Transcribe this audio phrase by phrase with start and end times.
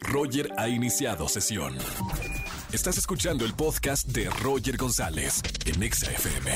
[0.00, 1.74] Roger ha iniciado sesión.
[2.72, 6.50] Estás escuchando el podcast de Roger González en Exa FM.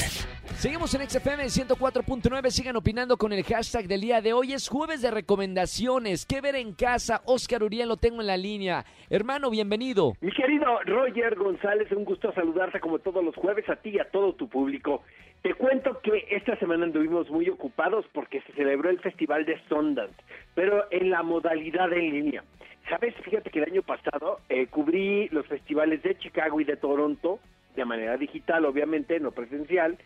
[0.57, 2.51] Seguimos en XFM 104.9.
[2.51, 4.55] Sigan opinando con el hashtag del día de hoy.
[4.55, 6.25] Es jueves de recomendaciones.
[6.25, 7.21] ¿Qué ver en casa?
[7.27, 8.87] Oscar Uriel lo tengo en la línea.
[9.11, 10.15] Hermano, bienvenido.
[10.23, 14.11] Mi querido Roger González, un gusto saludarte como todos los jueves a ti y a
[14.11, 15.03] todo tu público.
[15.43, 20.17] Te cuento que esta semana anduvimos muy ocupados porque se celebró el Festival de Sundance,
[20.55, 22.43] pero en la modalidad en línea.
[22.89, 27.41] Sabes, fíjate que el año pasado eh, cubrí los festivales de Chicago y de Toronto
[27.75, 29.99] de manera digital, obviamente, no presencial,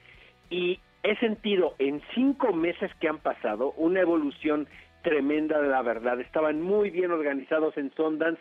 [0.51, 4.67] y he sentido en cinco meses que han pasado una evolución
[5.03, 6.21] tremenda de la verdad.
[6.21, 8.41] Estaban muy bien organizados en Sundance.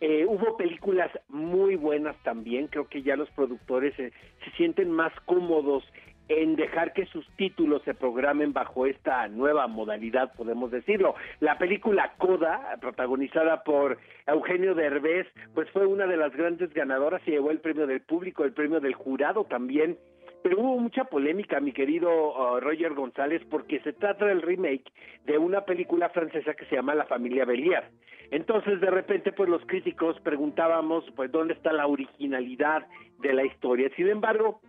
[0.00, 2.66] Eh, hubo películas muy buenas también.
[2.66, 4.12] Creo que ya los productores se
[4.56, 5.84] sienten más cómodos
[6.28, 11.14] en dejar que sus títulos se programen bajo esta nueva modalidad, podemos decirlo.
[11.40, 17.32] La película Coda, protagonizada por Eugenio Derbez, pues fue una de las grandes ganadoras y
[17.32, 19.98] llevó el premio del público, el premio del jurado también.
[20.42, 24.92] Pero hubo mucha polémica, mi querido uh, Roger González, porque se trata del remake
[25.24, 27.84] de una película francesa que se llama La familia Belier.
[28.30, 32.86] Entonces, de repente, pues los críticos preguntábamos, pues, ¿dónde está la originalidad
[33.18, 33.90] de la historia?
[33.96, 34.60] Sin embargo,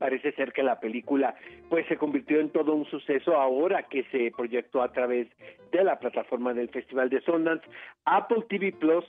[0.00, 1.34] parece ser que la película
[1.68, 5.28] pues se convirtió en todo un suceso ahora que se proyectó a través
[5.70, 7.68] de la plataforma del Festival de Sundance.
[8.06, 9.04] Apple TV Plus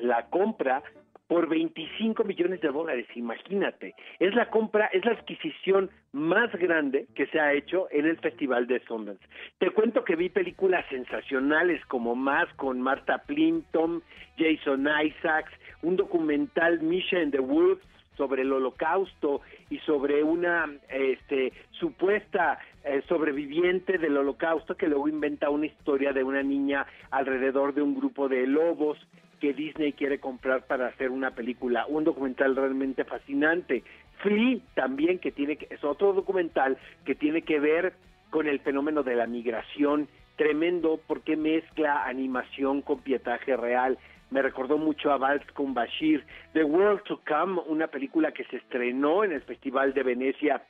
[0.00, 0.82] la compra
[1.28, 3.94] por 25 millones de dólares, imagínate.
[4.18, 8.66] Es la compra, es la adquisición más grande que se ha hecho en el Festival
[8.66, 9.24] de Sundance.
[9.58, 14.02] Te cuento que vi películas sensacionales como Más con Martha Plimpton,
[14.36, 17.82] Jason Isaacs, un documental Mission in the Woods
[18.18, 25.48] sobre el holocausto y sobre una este, supuesta eh, sobreviviente del holocausto que luego inventa
[25.48, 28.98] una historia de una niña alrededor de un grupo de lobos
[29.40, 33.84] que Disney quiere comprar para hacer una película, un documental realmente fascinante.
[34.18, 37.94] Flea también que tiene que, es otro documental que tiene que ver
[38.30, 43.98] con el fenómeno de la migración tremendo porque mezcla animación con pietaje real
[44.30, 46.24] me recordó mucho a Vals con Bashir.
[46.52, 50.62] The World to Come, una película que se estrenó en el Festival de Venecia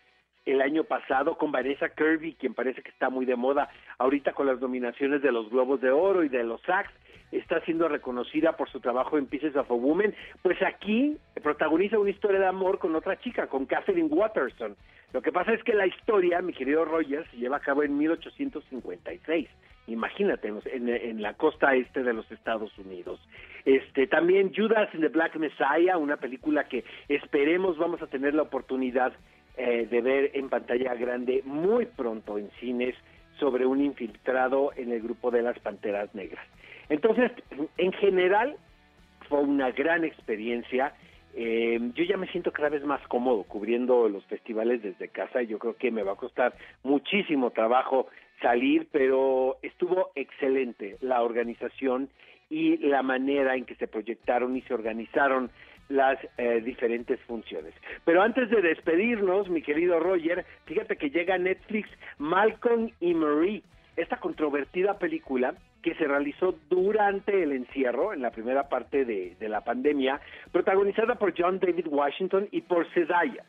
[0.49, 4.47] el año pasado con Vanessa Kirby, quien parece que está muy de moda ahorita con
[4.47, 6.91] las nominaciones de los Globos de Oro y de los SAGs,
[7.33, 12.11] está siendo reconocida por su trabajo en Pieces of a Woman, pues aquí protagoniza una
[12.11, 14.75] historia de amor con otra chica, con Catherine Watterson.
[15.13, 17.97] Lo que pasa es que la historia, mi querido Rogers, se lleva a cabo en
[17.99, 19.49] 1856
[19.89, 23.21] imagínate, en, en, la costa este de los Estados Unidos.
[23.65, 28.43] Este, también Judas in the Black Messiah, una película que esperemos vamos a tener la
[28.43, 29.15] oportunidad
[29.59, 32.95] eh, de ver en pantalla grande muy pronto en cines
[33.41, 36.47] sobre un infiltrado en el grupo de las Panteras Negras.
[36.89, 37.33] Entonces,
[37.77, 38.57] en general,
[39.29, 40.95] fue una gran experiencia.
[41.35, 45.59] Eh, yo ya me siento cada vez más cómodo cubriendo los festivales desde casa yo
[45.59, 48.07] creo que me va a costar muchísimo trabajo
[48.41, 52.09] salir, pero estuvo excelente la organización
[52.49, 55.51] y la manera en que se proyectaron y se organizaron
[55.89, 57.75] las eh, diferentes funciones.
[58.05, 61.89] Pero antes de despedirnos, mi querido Roger, fíjate que llega Netflix
[62.19, 63.63] Malcolm y Marie,
[63.97, 69.63] esta controvertida película que se realizó durante el encierro, en la primera parte de, la
[69.63, 70.21] pandemia,
[70.53, 73.45] protagonizada por John David Washington y por Zendaya.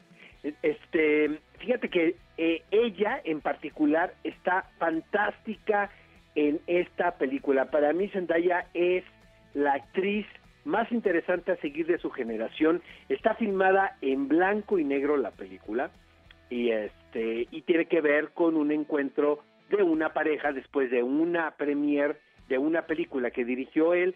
[0.62, 5.90] Este, fíjate que eh, ella en particular está fantástica
[6.36, 7.66] en esta película.
[7.66, 9.04] Para mí Zendaya es
[9.54, 10.26] la actriz
[10.66, 12.82] más interesante a seguir de su generación.
[13.08, 15.92] Está filmada en blanco y negro la película
[16.50, 19.40] y este y tiene que ver con un encuentro
[19.70, 24.16] de una pareja después de una premier de una película que dirigió él,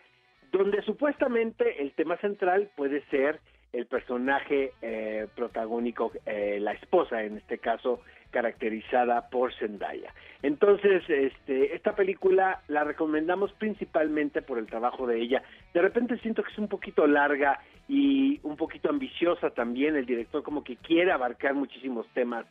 [0.51, 3.39] donde supuestamente el tema central puede ser
[3.73, 10.13] el personaje eh, protagónico, eh, la esposa en este caso, caracterizada por Zendaya.
[10.41, 15.43] Entonces, este, esta película la recomendamos principalmente por el trabajo de ella.
[15.73, 19.95] De repente siento que es un poquito larga y un poquito ambiciosa también.
[19.95, 22.45] El director como que quiere abarcar muchísimos temas,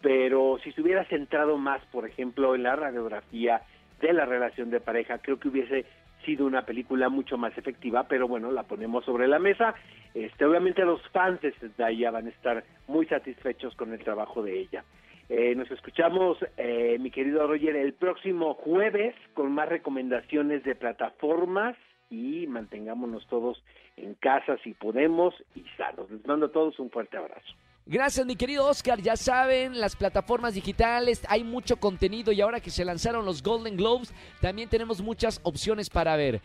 [0.00, 3.62] pero si se hubiera centrado más, por ejemplo, en la radiografía
[4.00, 5.86] de la relación de pareja, creo que hubiese
[6.24, 9.74] sido una película mucho más efectiva, pero bueno, la ponemos sobre la mesa.
[10.14, 14.58] Este, obviamente los fans de Zendaya van a estar muy satisfechos con el trabajo de
[14.60, 14.84] ella.
[15.28, 21.76] Eh, nos escuchamos, eh, mi querido Roger, el próximo jueves con más recomendaciones de plataformas
[22.10, 23.62] y mantengámonos todos
[23.96, 26.10] en casa si podemos y sanos.
[26.10, 27.54] Les mando a todos un fuerte abrazo.
[27.86, 29.00] Gracias, mi querido Oscar.
[29.00, 33.76] Ya saben, las plataformas digitales, hay mucho contenido y ahora que se lanzaron los Golden
[33.76, 36.40] Globes, también tenemos muchas opciones para ver.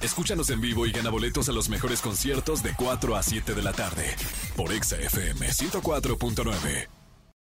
[0.00, 3.62] Escúchanos en vivo y gana boletos a los mejores conciertos de 4 a 7 de
[3.62, 4.04] la tarde
[4.56, 7.01] por Exa FM 104.9.